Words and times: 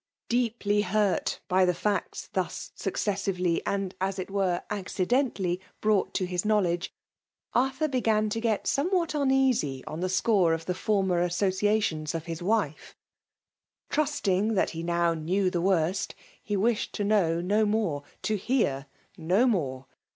Deeply 0.29 0.81
hurt 0.81 1.41
by 1.47 1.63
the 1.63 1.75
facts 1.75 2.27
thus 2.33 2.71
successively, 2.73 3.61
and 3.67 3.93
as 4.01 4.17
it 4.17 4.31
were, 4.31 4.63
accidentally, 4.71 5.61
brought 5.79 6.11
to 6.11 6.25
his 6.25 6.43
knowledge, 6.43 6.91
Arthur 7.53 7.87
began 7.87 8.27
to 8.27 8.39
get 8.41 8.65
somewhat 8.65 9.09
FEMAl^B 9.09 9.21
X>OMINATI0V* 9.27 9.47
87 9.49 9.83
uneasj 9.83 9.83
on 9.85 9.99
the 9.99 10.09
score 10.09 10.53
of 10.53 10.65
tlie 10.65 10.75
former 10.75 11.21
associatiiws 11.23 12.15
of 12.15 12.25
his 12.25 12.41
\nfe. 12.41 12.75
Trusting 13.91 14.51
tliat 14.53 14.69
he 14.71 14.81
now 14.81 15.13
knew 15.13 15.51
the 15.51 15.61
worst, 15.61 16.15
lie 16.49 16.55
wished 16.55 16.93
to 16.93 17.03
know 17.03 17.39
no 17.39 17.63
more— 17.63 18.01
to 18.23 18.37
hear 18.37 18.87
no 19.17 19.45
mote. 19.45 19.85